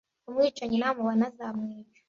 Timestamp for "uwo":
0.27-0.31